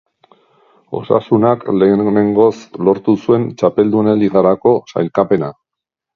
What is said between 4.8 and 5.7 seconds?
sailkapena.